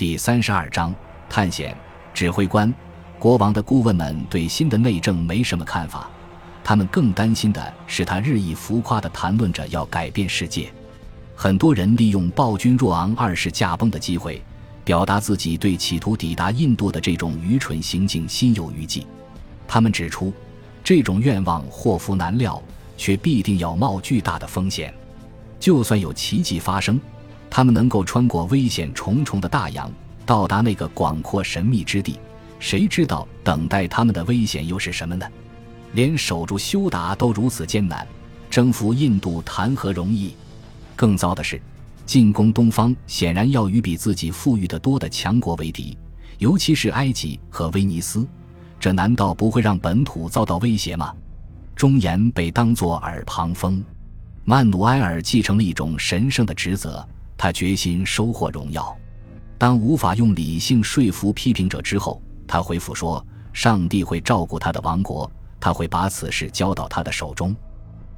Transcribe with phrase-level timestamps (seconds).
[0.00, 0.94] 第三十二章
[1.28, 1.76] 探险。
[2.14, 2.72] 指挥官、
[3.18, 6.08] 国王的顾问们对新的内政没什么看法，
[6.64, 10.72] 他们更担心的是他日益浮夸地谈论着要改变世界。
[11.36, 14.42] 很多人利用暴君若昂二世驾崩的机会，
[14.84, 19.06] 表达自己对企图抵达印度的这种愚蠢行径心有余悸。
[19.68, 20.32] 他们指出，
[20.82, 22.58] 这种愿望祸福难料，
[22.96, 24.94] 却必定要冒巨大的风险。
[25.58, 26.98] 就算有奇迹发生，
[27.50, 29.90] 他们能够穿过危险重重的大洋，
[30.24, 32.18] 到达那个广阔神秘之地，
[32.60, 35.26] 谁知道等待他们的危险又是什么呢？
[35.92, 38.06] 连守住修达都如此艰难，
[38.48, 40.36] 征服印度谈何容易？
[40.94, 41.60] 更糟的是，
[42.06, 45.98] 进攻东方显然要与比自己富裕得多的强国为敌，
[46.38, 48.24] 尤其是埃及和威尼斯，
[48.78, 51.12] 这难道不会让本土遭到威胁吗？
[51.74, 53.82] 忠言被当作耳旁风。
[54.44, 57.06] 曼努埃尔继承了一种神圣的职责，
[57.40, 58.94] 他决心收获荣耀。
[59.56, 67.56] 当无法用理性说服批评者之后，他回复说：“上帝会照顾他的王国，他会把此事交到他的手中。”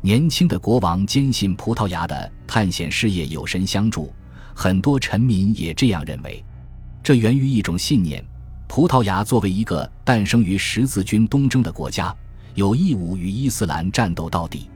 [0.02, 4.12] 年轻的国王坚信葡萄牙的探险事业有神相助，
[4.56, 6.44] 很多臣民也这样认为。
[7.00, 8.24] 这源于一种信念：
[8.66, 12.12] 葡萄牙作为一个诞生于十字军东征的国家，
[12.56, 14.68] 有义务与伊斯兰战斗到底。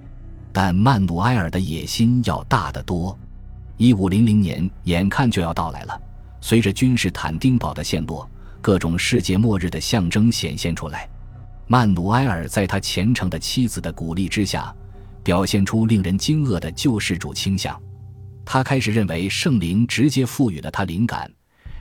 [0.53, 3.19] 但曼努埃尔的野心要大得多。
[3.77, 6.01] 一五零零年眼看就要到来了，
[6.41, 8.29] 随着君士坦丁堡的陷落，
[8.61, 11.09] 各种世界末日的象征显现出来。
[11.67, 14.75] 曼努埃尔在他虔诚的妻子的鼓励之下，
[15.23, 17.79] 表现出令人惊愕的救世主倾向。
[18.45, 21.31] 他开始认为圣灵直接赋予了他灵感，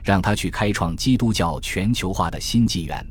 [0.03, 3.05] 让他去开创基督教全球化的新纪元。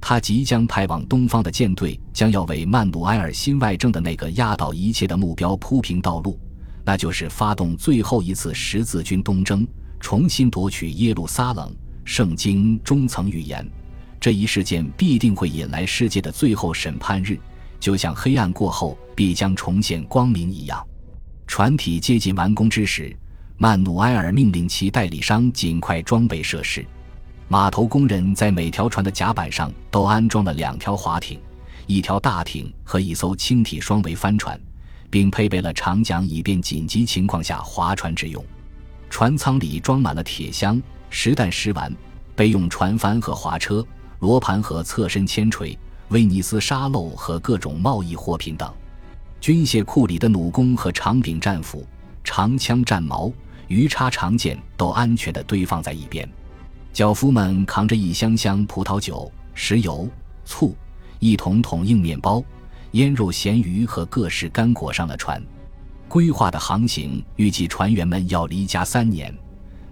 [0.00, 6.38] 他即将派往东方的舰队将要为曼努埃尔新外政的那个压倒一切的目标铺平道路，
[6.84, 9.66] 那就是发动最后一次十字军东征，
[9.98, 11.74] 重新夺取耶路撒冷。
[12.04, 13.66] 圣经中曾预言，
[14.20, 17.38] 这一事件必定会引来世界的最后审判日，
[17.80, 20.86] 就像黑暗过后必将重现光明一样。
[21.46, 23.16] 船体接近完工之时，
[23.56, 26.84] 曼努埃尔命令其代理商尽快装备设施。
[27.48, 31.40] 码头工人在每条船的甲板上都安装了两条滑艇、
[31.86, 34.60] 一条大艇和一艘轻体双桅帆船，
[35.14, 38.44] 并配备了长桨，以便紧急情况下划船之用。
[39.08, 41.94] 船舱里装满了铁箱、实弹实丸、
[42.34, 43.86] 备用船帆和滑车、
[44.18, 48.68] 罗盘和侧身铅锤、威尼斯沙漏和各种贸易货品等。
[49.40, 51.86] 军械库里的弩弓和长柄战斧、
[52.24, 53.32] 长枪、战矛、
[53.68, 56.28] 鱼叉、长剑都安全地堆放在一边。
[56.92, 60.08] 脚夫们扛着一箱箱葡萄酒、石油、
[60.44, 60.74] 醋、
[61.20, 62.42] 一桶桶硬面包、
[62.94, 65.42] 腌肉、咸鱼和各式干果上了船。
[66.08, 69.34] 规划的航行预计船员们要离家三年，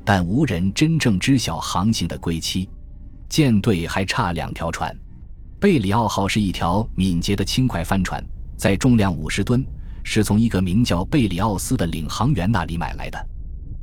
[0.04, 2.68] 但无人真正知晓航行的归期。
[3.28, 4.96] 舰队还差两条船。
[5.58, 8.24] 贝里奥号是一条敏捷的轻快帆船，
[8.56, 9.64] 在重量五十吨，
[10.04, 13.26] 是从一个名叫贝里奥斯的领航员那里买来的。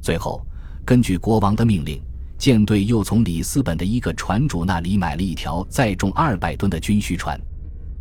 [0.02, 0.42] 最后，
[0.86, 2.02] 根据国王的命令。
[2.38, 7.38] 舰队又从里斯本的一个船主那里买了一条载重二百吨的军需船，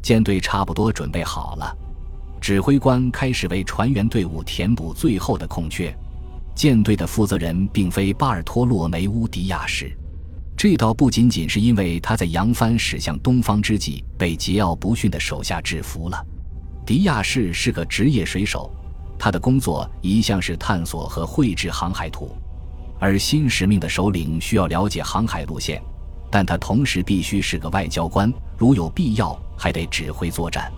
[0.03, 1.77] 舰队差不多准备好了。
[2.41, 5.95] 指挥官开始为船员队伍填补最后的空缺。
[6.55, 9.97] 舰队的负责人并非巴尔托洛梅乌迪亚士，
[10.57, 16.27] 这倒不仅仅是因为他在扬帆驶向东方之际被桀骜不驯的手下制服了。
[16.85, 18.73] 迪亚士是个职业水手，
[19.19, 22.35] 他的工作一向是探索和绘制航海图。
[22.99, 25.81] 而新使命的首领需要了解航海路线，
[26.31, 30.71] 但他同时必须是个外交官，如有必要还得指挥作战。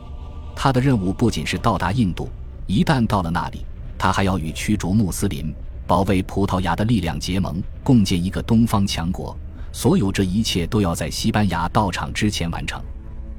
[0.55, 2.29] 他的任务不仅是到达印度，
[2.67, 3.65] 一旦到了那里，
[3.99, 5.55] 他还要与驱逐穆斯林、
[5.87, 9.37] 保卫葡萄牙的力量结盟，共建一个东方强国。
[9.73, 12.83] 所有这一切都要在西班牙到场之前完成。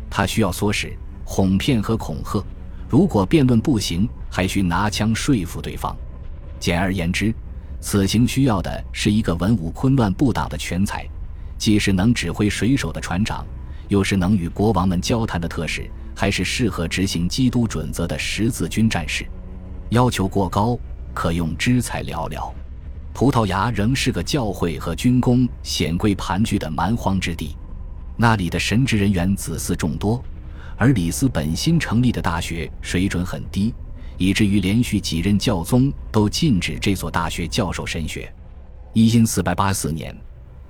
[0.10, 2.44] 他需要唆使、哄骗和恐吓，
[2.90, 5.96] 如果辩论不行，还需拿枪说服对方。
[6.60, 7.34] 简而言之。
[7.84, 11.04] 此行需要的是一个文武昆乱不挡的全才，
[11.62, 13.46] 既是能指挥水手的船长，
[13.88, 19.24] 又是能与国王们交谈的特使，还是适合执行基督准则的十字军战士。
[19.90, 20.76] 要求过高，
[21.14, 22.52] 可用之才寥寥。
[23.14, 27.56] 葡萄牙仍是个教会和军工显贵盘踞的蛮荒之地，
[28.18, 30.20] 那里的神职人员子嗣众多，
[30.76, 33.72] 而里斯本新成立的大学水准很低。
[34.18, 38.34] 以至于连续几任教宗都禁止这所大学教授神学。
[38.94, 40.16] 一四百八四年，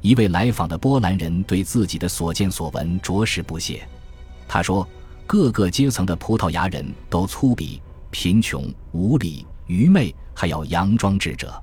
[0.01, 3.87] 一位来访的波兰人对自己的所见所闻着实不屑。
[4.47, 4.87] 他说
[5.25, 11.53] ：“各个阶层的葡萄牙人都粗鄙、贫穷、无礼、愚昧，还要佯装智者。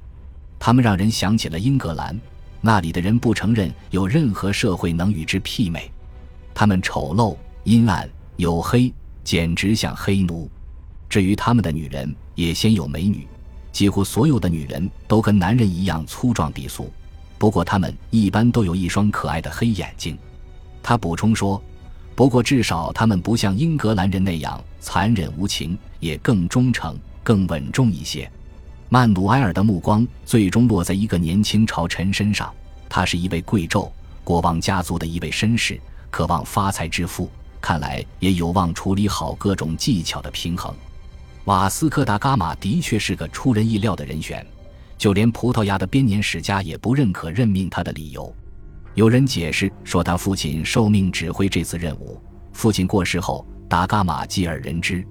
[0.58, 2.18] 他们让人想起了英格兰，
[2.60, 5.90] 那里的人不承认有任何社会能与之媲美，
[6.54, 8.08] 他们丑陋、阴暗、
[8.38, 8.92] 黝黑，
[9.22, 10.50] 简直像黑奴。
[11.08, 13.26] 至于他们的女人，也鲜有美女，
[13.72, 16.90] 几乎所有的女人都跟男人一样粗壮低俗，
[17.38, 20.18] 不过他们一般都有一双可爱的黑眼睛。
[20.82, 21.62] 他补充说
[22.14, 28.30] ：“不过至少他们不像英格兰人那样残忍无情，也更忠诚、更稳重一些。”
[28.90, 32.52] 曼努埃尔的目光最终落在一个年轻朝臣身上，
[32.88, 33.90] 他是一位贵胄，
[34.24, 35.78] 国王家族的一位绅士，
[36.10, 37.30] 渴望发财致富，
[37.60, 40.74] 看来也有望处理好各种技巧的平衡。
[41.44, 44.46] 瓦斯科达伽马的确是个出人意料的人选，
[44.98, 48.34] 就连葡萄牙的编年史家也不认可任命他的理由。
[48.94, 52.20] 有人解释说，他父亲受命指挥这次任务，
[52.52, 55.06] 父亲过世后，达伽马继而人之。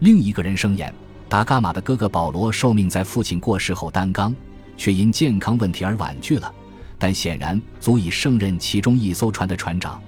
[0.00, 0.92] 另一个人声言。
[1.28, 4.36] 达伽马的哥哥保罗受命在父亲过世后担纲，
[4.76, 6.54] 却因健康问题而婉拒了，
[6.98, 9.98] 但显然足以胜任其中一艘船的船长。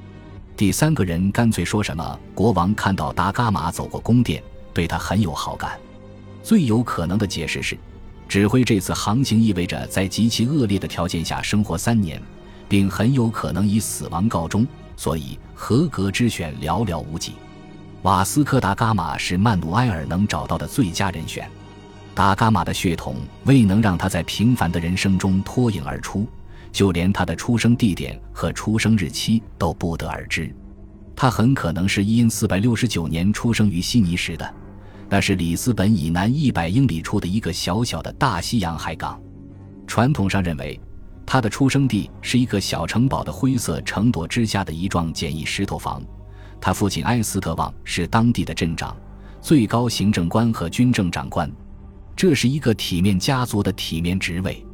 [0.55, 4.43] 第三个人干脆说什么：“国王看到达伽马走过宫殿，
[4.75, 5.81] 对他很有好感。”
[6.45, 7.79] 最有可能的解释是，
[8.35, 12.21] 指挥这次航行意味着在极其恶劣的条件下生活三年，
[12.69, 14.67] 并很有可能以死亡告终，
[14.97, 17.35] 所以合格之选寥寥无几。
[18.03, 21.49] 瓦斯科达伽马是曼努埃尔能找到的最佳人选。
[22.13, 26.27] 达伽马的血统未能让他在平凡的人生中脱颖而出，
[26.73, 30.53] 就连他的出生地点和出生日期都不得而知。
[31.15, 34.55] 他很可能是因四百六十九年出生于悉尼时的，
[35.09, 39.21] 那是里斯本以南一百英里处的一个小小的大西洋海港。
[39.87, 40.81] 传统上认为，
[41.27, 46.03] 他的出生地是一个小城堡的灰色城垛之下的一幢简易石头房。
[46.61, 48.97] 他父亲埃斯特旺是当地的镇长、
[49.41, 51.51] 最高行政官和军政长官，
[52.17, 54.65] 这是一个体面家族的体面职位。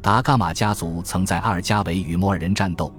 [0.00, 2.94] 达伽马家族曾在阿尔加维与摩尔人战斗，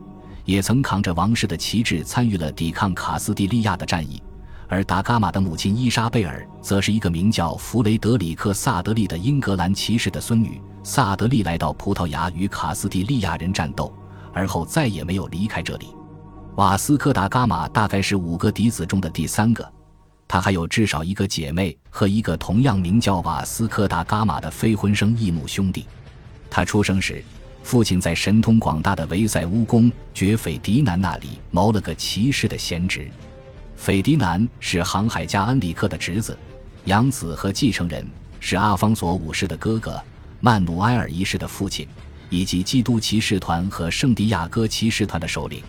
[0.45, 4.21] 也曾扛着王室的旗帜参与了抵抗卡斯蒂利亚的战役。
[4.67, 10.61] 而达伽马的母亲伊莎贝尔则是一个名叫弗雷德里克·萨德利的英格兰骑士的孙女。
[10.83, 13.93] 萨德利来到葡萄牙与卡斯蒂利亚人战斗，
[14.33, 15.87] 而后再也没有离开这里。
[16.55, 19.71] 瓦斯科达伽马大概是五个嫡子中的第三个，
[20.27, 25.85] 他还有至少一个姐妹和一个同样名叫瓦斯科达伽马的非婚生异母兄弟。
[26.49, 27.23] 他出生时，
[27.63, 33.09] 父亲在神通广大的维塞乌公爵斐迪南那里谋了个骑士的闲职。
[33.75, 36.37] 斐迪南是航海家恩里克的侄子、
[36.85, 38.07] 养子和继承人，
[38.39, 40.01] 是阿方索五世的哥哥、
[40.39, 41.87] 曼努埃尔一世的父亲，
[42.29, 45.61] 以及基督骑士团和圣地亚哥骑士团的首领。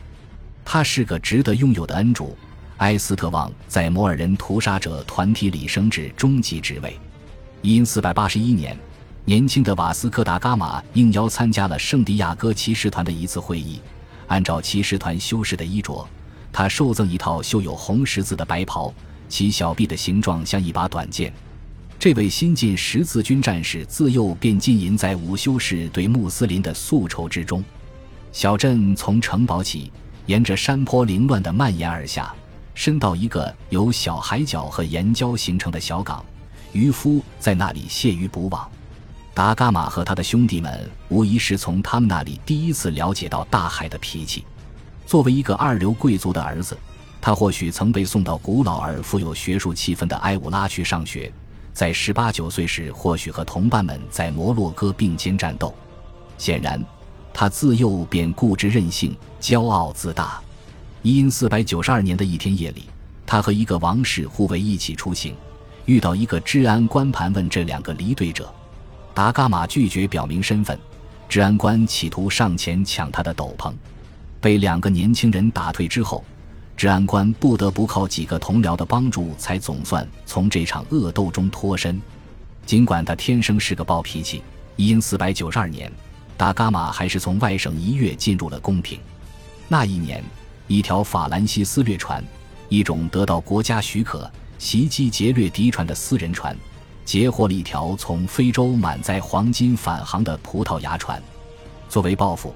[0.65, 2.37] 他是个值得拥有的恩主。
[2.79, 6.99] 埃斯特旺在摩尔人屠杀者团体里升至中级职位。
[7.63, 8.77] 因四百八十一年，
[9.25, 13.81] 年轻的瓦斯科达伽马应邀参加了圣地亚哥骑士团的一次会议。
[14.27, 16.07] 按照骑士团修士的衣着，
[16.55, 18.95] 他受赠一套绣有红十字的白袍，
[19.29, 21.31] 其小臂的形状像一把短剑。
[21.99, 27.63] 这位新晋十字军战士自幼便浸淫在午休士对穆斯林的宿仇之中。
[28.31, 29.91] 小镇从城堡起。
[30.27, 32.35] 沿着山坡凌乱地蔓延而下，
[32.75, 36.25] 伸到一个由小海角和岩礁形成的小港，
[36.73, 38.67] 渔夫在那里卸鱼捕网。
[39.35, 44.47] 达伽马和他的兄弟们无疑是从他们那里第一次了解到大海的脾气。
[45.07, 46.77] 作为一个二流贵族的儿子，
[47.21, 51.33] 他或许曾被送到古老而富有学术气氛的埃武拉去上学，
[51.73, 55.75] 在十八九岁时，或许和同伴们在摩洛哥并肩战斗。
[56.39, 56.83] 显然。
[57.37, 60.41] 他自幼便固执任性、骄傲自大。
[61.03, 62.85] 因四百九十二年的一天夜里，
[63.27, 65.35] 他和一个王室护卫一起出行，
[65.85, 68.49] 遇到一个治安官盘问这两个离队者。
[69.13, 70.79] 达伽马拒绝表明身份，
[71.29, 73.73] 治安官企图上前抢他的斗篷，
[74.45, 76.23] 被两个年轻人打退之后，
[76.77, 81.99] 治安官不得不靠几个同僚的帮助，才总算从这场恶斗中脱身。
[82.67, 84.43] 尽管他天生是个暴脾气，
[84.77, 85.91] 因四百九十二年。
[86.37, 89.01] 达伽马还是从外省一跃进入了宫廷。
[89.67, 90.23] 那一年，
[90.67, 92.23] 一条法兰西斯掠船，
[92.69, 96.55] 一种得到国家许可袭击劫掠敌船的私人船，
[97.03, 101.23] 截获了一条从非洲满载黄金返航的葡萄牙船。
[101.89, 102.55] 作为报复，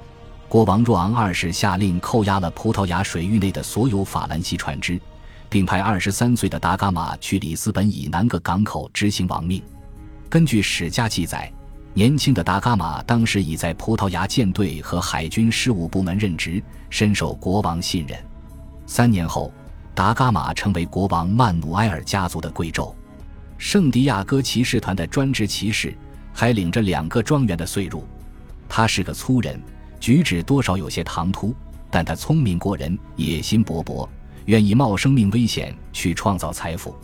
[0.49, 4.99] 国王若昂二世下令扣押了葡萄牙水域内的所有法兰西船只，
[5.51, 9.63] 并派二十三岁的达伽马去里斯本以南个港口执行亡命。
[10.29, 11.53] 根据史家记载。
[11.95, 18.17] 年轻的达伽马当时已在葡萄牙舰队和海军事务部门任职，深受国王信任。
[18.87, 19.53] 三年后，
[19.97, 22.95] 达伽马成为国王曼努埃尔家族的贵胄。
[23.57, 25.93] 圣地亚哥骑士团的专职骑士
[26.33, 28.07] 还领着两个庄园的岁入。
[28.69, 29.61] 他是个粗人，
[30.01, 31.55] 举止多少有些唐突，
[31.91, 34.09] 但他聪明过人，野心勃勃，
[34.47, 36.95] 愿意冒生命危险去创造财富。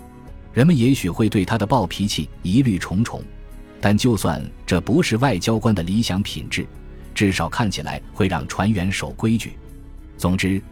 [0.53, 3.23] 人们也许会对他的暴脾气疑虑重重，
[3.81, 6.67] 但就算这不是外交官的理想品质，
[7.13, 9.55] 至少看起来会让船员守规矩。
[10.17, 10.63] 总之，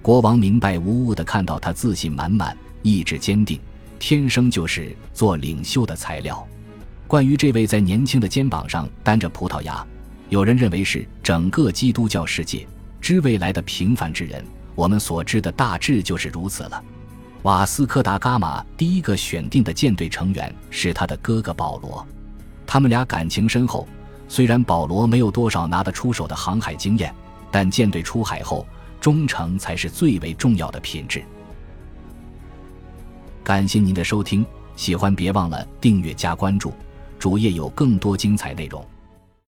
[0.00, 3.58] 国王明白无误地看到他自信满满，意志坚定，
[3.98, 6.46] 天生就是做领袖的材料。
[7.08, 9.84] 关于这位在年轻的肩膀上担着葡萄牙，
[10.32, 12.66] 有人认为是整个基督教世界
[13.02, 14.42] 之未来的平凡之人。
[14.74, 16.82] 我们所知的大致就是如此了。
[17.42, 22.06] 瓦斯科达伽马第一个选定的舰队成员是他的哥哥保罗，
[22.66, 23.86] 他们俩感情深厚。
[24.26, 27.14] 虽然保罗没有多少拿得出手的航海经验，
[27.50, 28.66] 但舰队出海后，
[29.02, 31.22] 忠诚才是最为重要的品质。
[33.44, 34.46] 感谢您的收听，
[34.76, 36.72] 喜欢别忘了订阅加关注，
[37.18, 38.82] 主页有更多精彩内容。